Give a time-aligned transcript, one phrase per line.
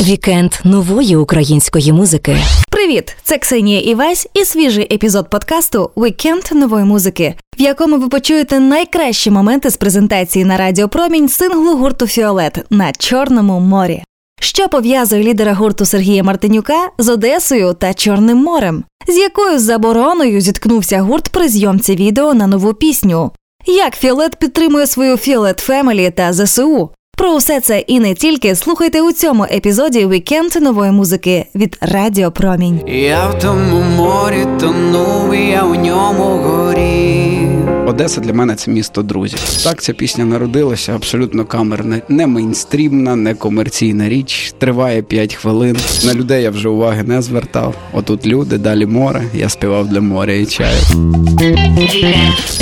[0.00, 2.36] Вікенд нової української музики.
[2.70, 3.16] Привіт!
[3.22, 9.30] Це Ксенія Івась і свіжий епізод подкасту Вікенд нової музики, в якому ви почуєте найкращі
[9.30, 14.02] моменти з презентації на Радіо Промінь синглу гурту Фіолет на Чорному морі.
[14.40, 18.84] Що пов'язує лідера гурту Сергія Мартинюка з Одесою та Чорним морем?
[19.08, 23.30] З якою забороною зіткнувся гурт при зйомці відео на нову пісню?
[23.66, 26.90] Як Фіолет підтримує свою Фіолет Family та ЗСУ?
[27.16, 32.30] Про усе це і не тільки слухайте у цьому епізоді Вікенд нової музики від Радіо
[32.32, 32.80] Промінь.
[32.88, 37.41] Я в тому морі тонув, я у ньому горів.
[37.86, 39.38] Одеса для мене це місто друзів.
[39.64, 44.54] Так ця пісня народилася абсолютно камерна, не мейнстрімна, не комерційна річ.
[44.58, 45.76] Триває 5 хвилин.
[46.04, 47.74] На людей я вже уваги не звертав.
[47.92, 49.22] Отут люди, далі море.
[49.34, 50.76] Я співав для моря і чаю.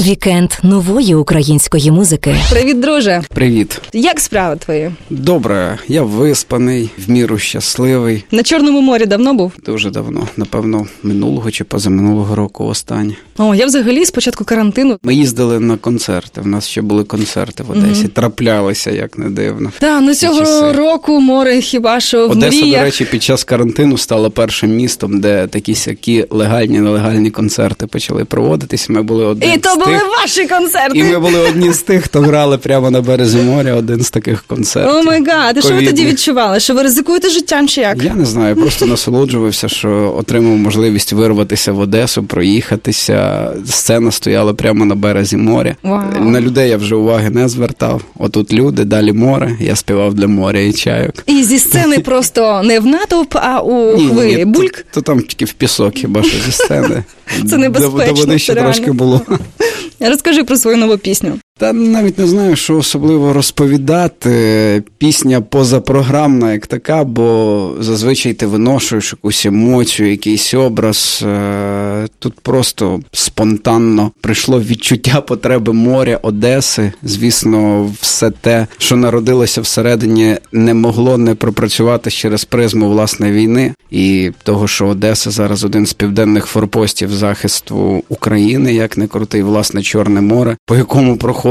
[0.01, 2.35] Вікенд нової української музики.
[2.51, 3.23] Привіт, друже!
[3.35, 4.91] Привіт, Як справи твої?
[5.11, 5.79] добре.
[5.89, 8.25] Я виспаний, в міру щасливий.
[8.31, 9.53] На Чорному морі давно був?
[9.67, 13.15] Дуже давно, напевно, минулого чи позаминулого року останнє.
[13.39, 14.99] О, я взагалі з початку карантину.
[15.11, 16.41] Ми їздили на концерти.
[16.41, 18.09] В нас ще були концерти в Одесі.
[18.09, 19.73] Траплялися, як не дивно.
[19.79, 20.73] Та ну цього часи.
[20.73, 22.81] року море хіба що в Одеса, мріях.
[22.81, 28.25] до речі, під час карантину стала першим містом, де такі сякі легальні нелегальні концерти почали
[28.25, 28.89] проводитись.
[28.89, 30.99] Ми були одні І то були тих, ваші концерти.
[30.99, 33.75] і ми були одні з тих, хто грали прямо на березі моря.
[33.75, 34.95] Один з таких концертів.
[34.95, 36.61] Oh my God, що ви тоді відчували?
[36.61, 38.03] Що ви ризикуєте життям чи як?
[38.03, 43.49] Я не знаю, просто насолоджувався, що отримав можливість вирватися в Одесу, проїхатися.
[43.67, 45.77] Сцена стояла прямо на березі моря.
[45.85, 46.25] Wow.
[46.25, 48.03] На людей я вже уваги не звертав.
[48.19, 49.57] Отут люди, далі море.
[49.61, 51.15] Я співав для моря і чайок.
[51.27, 54.45] І зі сцени просто не в натовп, а у хвилі.
[54.45, 54.85] Бульк.
[54.91, 57.05] То, там тільки в пісок, хіба що зі сцени.
[57.51, 59.21] Це небезпечно, до води ще трошки було.
[60.01, 61.39] Розкажи про свою нову пісню.
[61.61, 64.83] Та навіть не знаю, що особливо розповідати.
[64.99, 71.25] Пісня позапрограмна, як така, бо зазвичай ти виношуєш якусь емоцію, якийсь образ.
[71.27, 76.93] Е, Тут просто спонтанно прийшло відчуття потреби моря, Одеси.
[77.03, 84.31] Звісно, все те, що народилося всередині, не могло не пропрацювати через призму власне війни і
[84.43, 90.21] того, що Одеса зараз один з південних форпостів захисту України, як не крутий, власне, Чорне
[90.21, 91.50] море, по якому проходить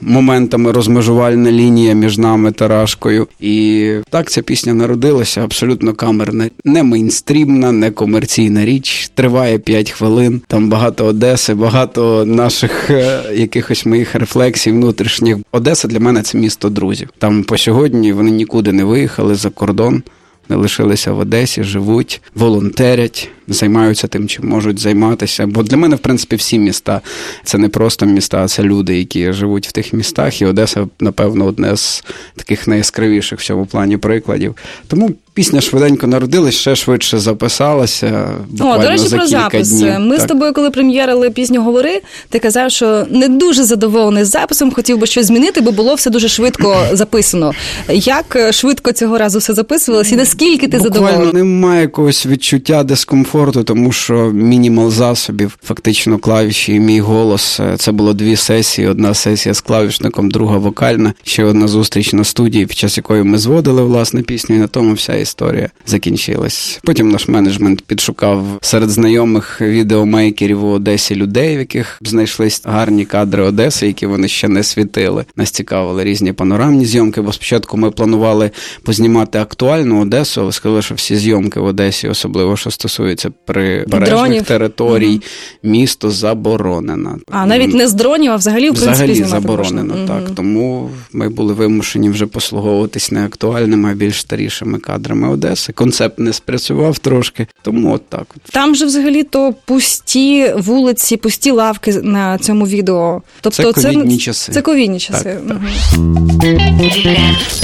[0.00, 3.28] моментами розмежувальна лінія між нами та Рашкою.
[3.40, 9.10] І так ця пісня народилася абсолютно камерна, не мейнстрімна, не комерційна річ.
[9.14, 10.40] Триває 5 хвилин.
[10.46, 15.36] Там багато Одеси, багато наших е, якихось моїх рефлексій внутрішніх.
[15.52, 17.08] Одеса для мене це місто друзів.
[17.18, 20.02] Там по сьогодні вони нікуди не виїхали за кордон.
[20.48, 25.46] Не лишилися в Одесі, живуть, волонтерять, займаються тим, чим можуть займатися.
[25.46, 27.00] Бо для мене, в принципі, всі міста
[27.44, 30.42] це не просто міста, це люди, які живуть в тих містах.
[30.42, 32.04] І Одеса, напевно, одне з
[32.36, 34.54] таких найяскравіших в цьому плані прикладів.
[34.88, 38.28] Тому пісня швиденько народилась, ще швидше записалася.
[38.60, 39.70] О, до речі, за про запис.
[39.70, 39.98] Днів.
[39.98, 44.72] Ми з тобою, коли прем'єрили пісню Говори, ти казав, що не дуже задоволений з записом,
[44.72, 47.52] хотів би щось змінити, бо було все дуже швидко записано.
[47.88, 51.32] Як е, швидко цього разу все записувалось, і наскільки ти Буквально задоволений?
[51.32, 57.60] немає якогось відчуття дискомфорту, тому що мінімал засобів, фактично клавіші і мій голос.
[57.60, 62.24] е, Це було дві сесії: одна сесія з клавішником, друга вокальна, ще одна зустріч на
[62.24, 66.80] студії, під час якої ми зводили власне пісню, і на тому вся історія закінчилась.
[66.84, 73.42] Потім наш менеджмент підшукав серед знайомих відеомейкерів у Одесі людей, в яких знайшлись гарні кадри
[73.42, 75.24] Одеси, які вони ще не світили.
[75.36, 78.50] Нас цікавили різні панорамні зйомки, бо спочатку ми планували
[78.82, 84.42] познімати актуальну Одесу, але сказали, що всі зйомки в Одесі, особливо що стосується прибережних Дронів.
[84.42, 85.20] територій,
[85.62, 87.18] місто заборонено.
[87.30, 90.06] А навіть не з дронів, а взагалі в принципі Взагалі знімати заборонено, можна.
[90.20, 90.30] так.
[90.34, 95.72] Тому ми були вимушені вже послуговуватись не актуальними, а більш старішими кадрами Одеси.
[95.72, 98.34] Концепт не спрацював трошки, тому от так.
[98.52, 103.22] Там же взагалі то пусті вулиці, пусті лавки на цьому відео.
[103.40, 104.52] Тобто Це ковідні часи.
[104.52, 105.36] Це ковідні часи.
[105.48, 105.58] Так, так.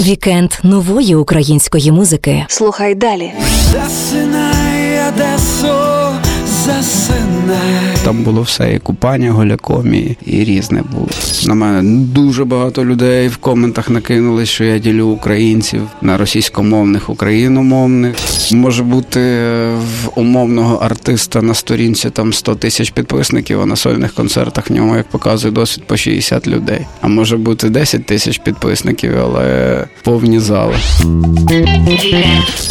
[0.01, 2.45] Вікенд нової української музики.
[2.49, 3.33] Слухай далі.
[3.73, 4.54] Засинай,
[7.55, 7.94] засинай.
[8.05, 11.09] Там було все, і купання голяком, і, і різне було.
[11.47, 18.17] На мене дуже багато людей в коментах накинули, що я ділю українців на російськомовних, україномовних.
[18.53, 24.15] Може бути е, в умовного артиста на сторінці там 100 тисяч підписників, а на сольних
[24.15, 26.81] концертах в ньому, як показує досвід, по 60 людей.
[27.01, 30.75] А може бути 10 тисяч підписників, але повні зали.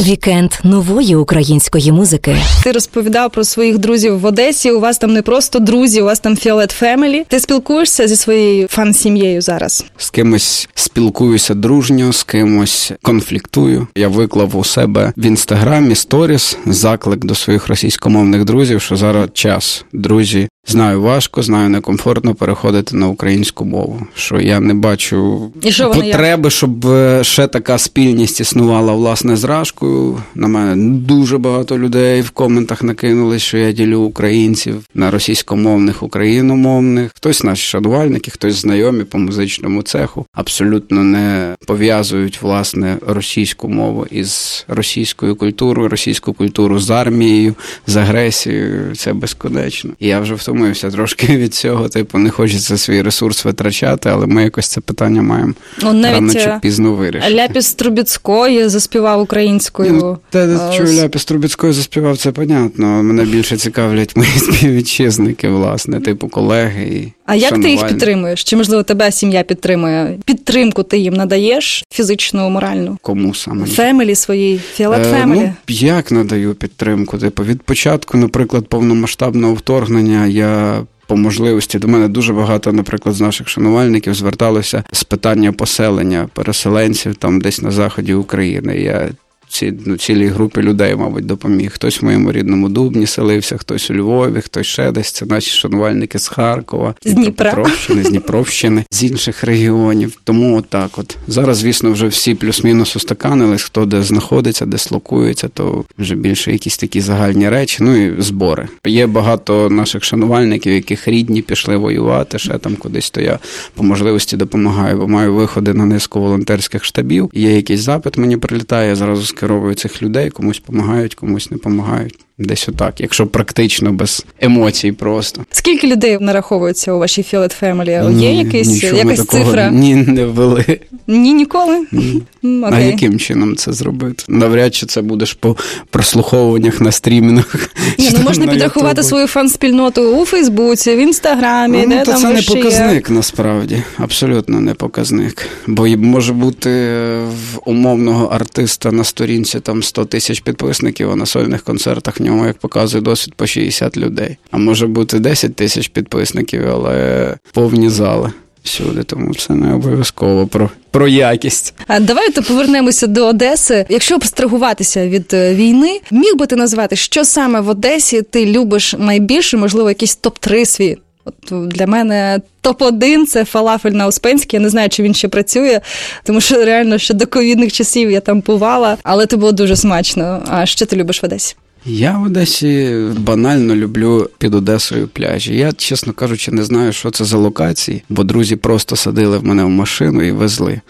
[0.01, 2.35] Вікенд нової української музики.
[2.63, 4.71] Ти розповідав про своїх друзів в Одесі.
[4.71, 7.25] У вас там не просто друзі, у вас там Фіолет Family.
[7.27, 9.85] Ти спілкуєшся зі своєю фан-сім'єю зараз?
[9.97, 13.87] З кимось спілкуюся дружньо, з кимось конфліктую.
[13.95, 19.85] Я виклав у себе в інстаграмі сторіс заклик до своїх російськомовних друзів, що зараз час.
[19.93, 24.07] Друзі, знаю важко, знаю некомфортно переходити на українську мову.
[24.15, 29.43] Що я не бачу І що потреби, щоб е, ще така спільність існувала власне з
[29.43, 30.23] Рашкою.
[30.35, 37.11] На мене дуже багато людей в коментах накинули, що я ділю українців на російськомовних, україномовних.
[37.15, 40.25] Хтось наші шанувальники, хтось знайомі по музичному цеху.
[40.33, 47.55] Абсолютно не пов'язують власне російську мову із російською культурою, російську культуру з армією,
[47.87, 48.95] з агресією.
[48.95, 49.91] Це безконечно.
[49.99, 51.89] І я вже втомився трошки від цього.
[51.89, 55.53] Типу, не хочеться свій ресурс витрачати, але ми якось це питання маємо
[55.83, 57.35] Он рано чи е, пізно вирішити.
[57.35, 59.93] Ляпіс Трубецькой заспівав українською.
[59.93, 63.03] Ну, Те, що Ляпіс Трубецькой заспівав, це понятно.
[63.03, 66.83] Мене більше цікавлять мої співвітчизники, власне, типу колеги.
[66.83, 68.43] І А як ти їх підтримуєш?
[68.43, 70.17] Чи можливо тебе сім'я підтримує?
[70.25, 72.97] Підтримку ти їм надаєш фізичну, моральну?
[73.01, 73.65] Кому саме?
[73.65, 75.39] Family своїй, Фіолет Е, Family.
[75.39, 77.17] Ну, як надаю підтримку?
[77.17, 80.81] Типу, від початку, наприклад, повномасштабного вторгнення я.
[81.07, 87.15] По можливості до мене дуже багато, наприклад, з наших шанувальників зверталося з питання поселення переселенців
[87.15, 88.77] там десь на заході України.
[88.77, 89.09] Я
[89.53, 91.71] ці, ну, цілій групі людей, мабуть, допоміг.
[91.73, 95.11] Хтось в моєму рідному Дубні селився, хтось у Львові, хтось ще десь.
[95.11, 97.51] Це наші шанувальники з Харкова, З Дніпра.
[97.51, 100.19] Дніпропетровщини, з Дніпровщини, з інших регіонів.
[100.23, 101.17] Тому отак от.
[101.27, 106.77] Зараз, звісно, вже всі плюс-мінус устаканились, хто де знаходиться, де слокується, то вже більше якісь
[106.77, 107.77] такі загальні речі.
[107.81, 108.67] Ну і збори.
[108.85, 113.39] Є багато наших шанувальників, яких рідні пішли воювати, ще там кудись, то я
[113.73, 117.31] по можливості допомагаю, бо маю виходи на низку волонтерських штабів.
[117.33, 122.19] Є якийсь запит, мені прилітає, я зразу скеровую цих людей, комусь допомагають, комусь не допомагають.
[122.37, 125.41] Десь отак, якщо практично без емоцій просто.
[125.51, 128.01] Скільки людей нараховується у вашій Фіолет Family?
[128.21, 129.69] Є якийсь, якась такого цифра?
[129.71, 130.79] Ні, не ввели.
[131.07, 131.85] Ні, ніколи?
[131.91, 132.21] Ні.
[132.45, 134.23] М, А яким чином це зробити?
[134.27, 135.57] Навряд чи це будеш по
[135.89, 137.69] прослуховуваннях на стрімінгах.
[137.99, 139.07] Ні, ну можна підрахувати Ютубі.
[139.07, 142.63] свою фан-спільноту у Фейсбуці, в Інстаграмі, Ну, де то там це не ще є.
[142.63, 145.47] показник насправді, абсолютно не показник.
[145.67, 151.25] Бо може бути е, в умовного артиста на сторінці там 100 тисяч підписників, а на
[151.25, 154.37] сольних концертах ньому, як показує досвід, по 60 людей.
[154.51, 158.31] А може бути 10 тисяч підписників, але повні зали
[158.63, 159.03] всюди.
[159.03, 161.73] Тому це не обов'язково про, про якість.
[161.87, 163.85] А давайте повернемося до Одеси.
[163.89, 168.95] Якщо абстрагуватися від е, війни, міг би ти назвати, що саме в Одесі ти любиш
[168.99, 170.97] найбільше, можливо, якийсь топ-3 свій?
[171.25, 174.57] От для мене топ-1 це фалафель на Успенській.
[174.57, 175.81] Я не знаю, чи він ще працює,
[176.23, 180.43] тому що реально ще до ковідних часів я там бувала, але це було дуже смачно.
[180.47, 181.55] А що ти любиш в Одесі?
[181.85, 185.55] Я в Одесі банально люблю під Одесою пляжі.
[185.55, 189.63] Я, чесно кажучи, не знаю, що це за локації, бо друзі просто садили в мене
[189.63, 190.81] в машину і везли.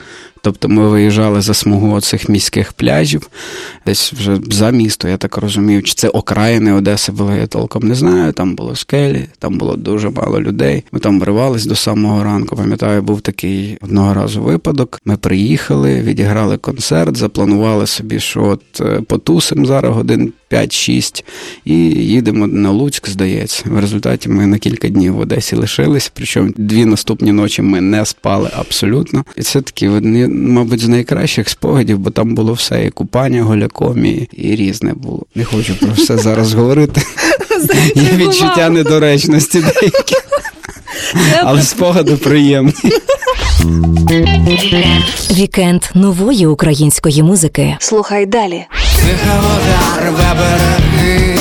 [0.45, 3.29] Тобто ми виїжджали за смугу цих міських пляжів,
[3.85, 5.83] десь вже за місто, я так розумію.
[5.83, 8.33] Чи це окраїни Одеси були, я толком не знаю.
[8.33, 10.83] Там було скелі, там було дуже мало людей.
[10.91, 12.55] Ми там вривались до самого ранку.
[12.55, 15.01] Пам'ятаю, був такий одного разу випадок.
[15.05, 21.23] Ми приїхали, відіграли концерт, запланували собі, що от е, потусим зараз годин 5-6
[21.65, 23.63] і їдемо на Луцьк, здається.
[23.65, 26.11] В результаті ми на кілька днів в Одесі лишились.
[26.15, 29.25] Причому дві наступні ночі ми не спали абсолютно.
[29.37, 34.05] І це такі, одні, мабуть, з найкращих спогадів, бо там було все: і купання голяком,
[34.05, 35.25] і, і різне було.
[35.35, 37.01] Не хочу про все зараз говорити.
[37.95, 40.15] Є відчуття недоречності деякі,
[41.43, 42.73] але спогади приємні.
[45.31, 47.77] Вікенд нової української музики.
[47.79, 48.65] Слухай далі.
[48.95, 51.37] Тиха вода рве береги,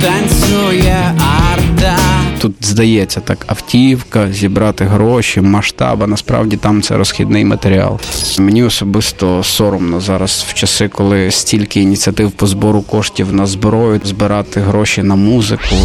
[0.00, 2.11] танцює арта.
[2.42, 8.00] Тут здається так, автівка, зібрати гроші, масштаб, а насправді там це розхідний матеріал.
[8.38, 14.60] Мені особисто соромно зараз в часи, коли стільки ініціатив по збору коштів на зброю, збирати
[14.60, 15.76] гроші на музику.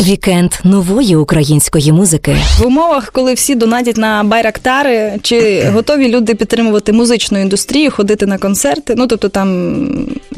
[0.00, 2.36] Вікенд нової української музики.
[2.58, 8.38] В умовах, коли всі донатять на байрактари, чи готові люди підтримувати музичну індустрію, ходити на
[8.38, 8.94] концерти?
[8.96, 9.76] Ну тобто там,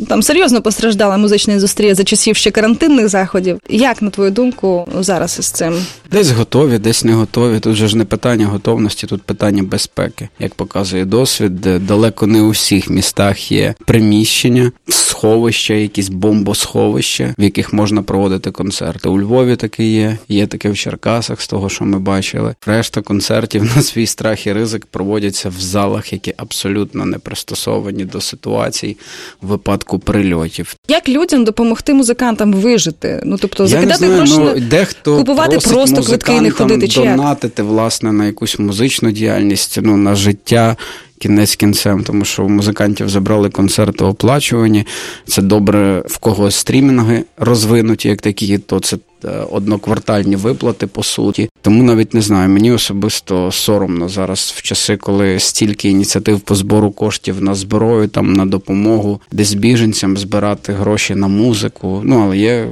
[0.09, 3.61] там серйозно постраждала музична індустрія за часів ще карантинних заходів.
[3.69, 5.87] Як на твою думку, зараз із цим?
[6.11, 7.61] Десь готові, десь не готові.
[7.61, 10.29] Тут же ж не питання готовності, тут питання безпеки.
[10.39, 17.73] Як показує досвід, далеко не у всіх містах є приміщення, сховища, якісь бомбосховища, в яких
[17.73, 19.09] можна проводити концерти.
[19.09, 22.55] У Львові таке є, є таке в Черкасах, з того, що ми бачили.
[22.67, 28.21] Решта концертів на свій страх і ризик проводяться в залах, які абсолютно не пристосовані до
[28.21, 28.97] ситуацій
[29.43, 30.75] в випадку прильотів.
[30.89, 33.21] Як людям допомогти музикантам вижити?
[33.25, 37.17] Ну тобто Я закидати знаю, ну, дехто купувати просто квитки і не ходити, чи як?
[37.17, 40.77] донатити власне на якусь музичну діяльність, ну на життя.
[41.19, 44.87] Кінець кінцем, тому що у музикантів забрали концерти оплачувані.
[45.27, 51.49] Це добре в когось стрімінги розвинуті, як такі, то це е, одноквартальні виплати по суті.
[51.63, 52.49] Тому навіть не знаю.
[52.49, 58.33] Мені особисто соромно зараз в часи, коли стільки ініціатив по збору коштів на зброю, там
[58.33, 62.01] на допомогу десь біженцям збирати гроші на музику.
[62.05, 62.69] Ну але є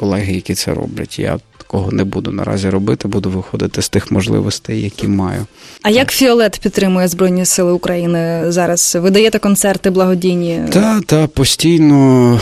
[0.00, 1.18] колеги, які це роблять.
[1.18, 5.46] Я такого не буду наразі робити, буду виходити з тих можливостей, які маю.
[5.82, 8.98] А як Фіолет підтримує Збройні Сили України зараз?
[9.00, 10.60] Ви даєте концерти благодійні?
[10.72, 12.40] Та, та постійно.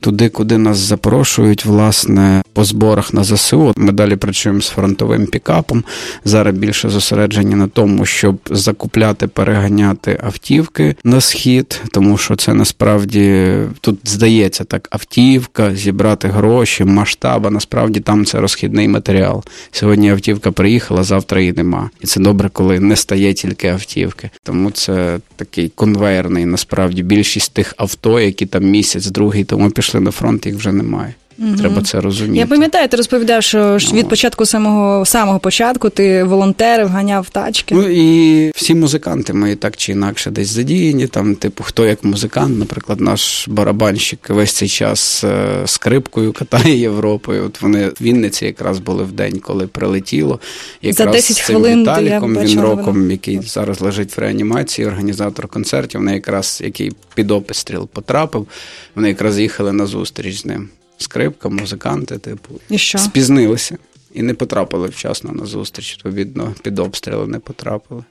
[0.00, 3.72] Туди, куди нас запрошують, власне, по зборах на ЗСУ.
[3.76, 5.84] Ми далі працюємо з фронтовим пікапом.
[6.24, 13.54] Зараз більше зосереджені на тому, щоб закупляти, переганяти автівки на схід, тому що це насправді
[13.80, 19.44] тут здається так: автівка, зібрати гроші, масштаб, насправді там це розхідний матеріал.
[19.70, 21.90] Сьогодні автівка приїхала, завтра її нема.
[22.00, 24.30] І це добре, коли не стає тільки автівки.
[24.42, 30.10] Тому це такий конвейерний, насправді більшість тих авто, які там місяць, другий тому пішли на
[30.10, 31.14] фронт, їх вже немає.
[31.58, 32.38] Треба це розуміти.
[32.38, 37.74] Я пам'ятаю, ти розповідав, що ж від початку самого самого початку ти волонтерив, ганяв тачки.
[37.74, 41.06] Ну і всі музиканти мої так чи інакше десь задіяні.
[41.06, 47.44] Там, типу, хто як музикант, наприклад, наш барабанщик весь цей час е, скрипкою катає Європою.
[47.44, 50.40] От вони в Вінниці якраз були в день, коли прилетіло.
[50.82, 54.88] Якраз За 10 з цим хвилин я Віталіком бачила Вінроком, який зараз лежить в реанімації,
[54.88, 56.00] організатор концертів.
[56.00, 58.46] Вони якраз який під обстріл потрапив.
[58.94, 60.68] Вони якраз їхали на зустріч з ним.
[60.98, 62.98] Скрипка, музиканти, типу, І що?
[62.98, 63.78] спізнилися
[64.14, 65.94] і не потрапили вчасно на зустріч.
[65.96, 68.04] Відповідно, під обстріли не потрапили.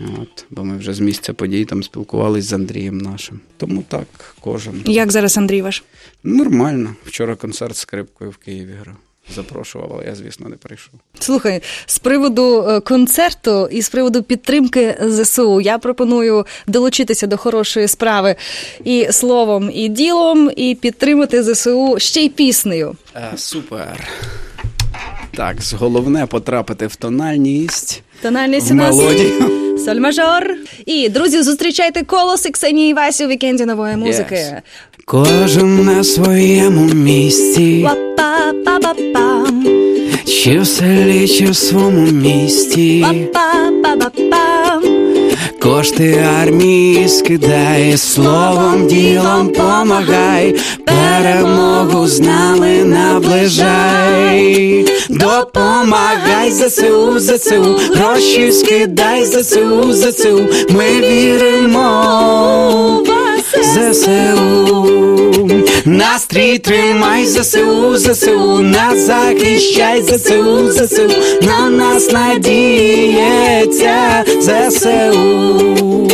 [0.00, 3.40] От, бо ми вже з місця подій там спілкувалися з Андрієм нашим.
[3.56, 4.82] Тому так, кожен.
[4.86, 5.84] Як зараз Андрій ваш?
[6.24, 6.94] Нормально.
[7.04, 8.96] Вчора концерт з скрипкою в Києві грав.
[9.34, 10.90] Запрошував, але я, звісно, не прийшов.
[11.20, 17.88] Слухай, з приводу е, концерту і з приводу підтримки ЗСУ, я пропоную долучитися до хорошої
[17.88, 18.36] справи
[18.84, 22.96] і словом, і ділом, і підтримати ЗСУ ще й піснею.
[23.14, 24.08] А, супер.
[25.36, 28.02] Так, головне потрапити в тональність.
[28.22, 29.78] Тональність В у нас мелодію.
[29.84, 30.54] соль мажор.
[30.86, 34.34] І друзі, зустрічайте колос і Ксенії Васі у вікенді нової музики.
[34.34, 34.60] Yes.
[35.04, 38.27] Кожен на своєму місці, Па-па-па-па-пам.
[40.48, 43.06] Чи в селі, чи в своєму місті.
[43.32, 44.82] Па-па-па-па-пам.
[45.62, 54.28] Кошти армії скидай, словом, ділом помагай, перемогу з нами наближай,
[55.08, 61.84] допомагай ЗСУ, ЗСУ, гроші скидай ЗСУ, ЗСУ, ми віримо
[63.06, 63.08] в
[63.62, 64.88] ЗСУ,
[65.88, 71.08] настрій тримай ЗСУ, ЗСУ, нас захищай ЗСУ, ЗСУ,
[71.42, 73.94] на нас надіється
[74.40, 76.08] ЗСУ.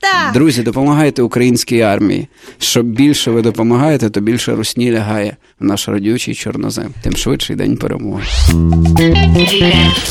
[0.00, 0.32] Так.
[0.34, 2.28] Друзі, допомагайте українській армії.
[2.58, 6.94] Що більше ви допомагаєте, то більше русні лягає в наш родючий чорнозем.
[7.02, 8.22] Тим швидший день перемоги.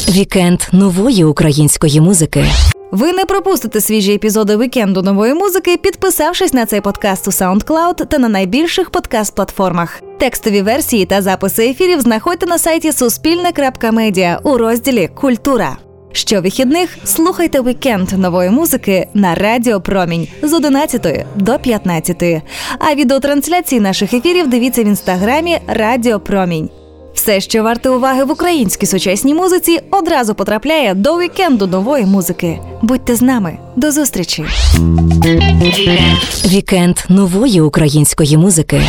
[0.10, 2.46] Вікенд нової української музики.
[2.92, 8.18] Ви не пропустите свіжі епізоди вікенду нової музики, підписавшись на цей подкаст у SoundCloud та
[8.18, 10.02] на найбільших подкаст-платформах.
[10.20, 15.78] Текстові версії та записи ефірів знаходьте на сайті суспільне.медіа у розділі Культура.
[16.12, 22.24] Щовихідних слухайте вікенд нової музики на Радіо Промінь з 11 до 15.
[22.80, 26.70] А відеотрансляції наших ефірів дивіться в інстаграмі Радіо Промінь.
[27.18, 32.60] Все, що варте уваги в українській сучасній музиці, одразу потрапляє до вікенду нової музики.
[32.82, 33.58] Будьте з нами.
[33.76, 34.46] До зустрічі!
[36.46, 38.82] Вікенд нової української музики.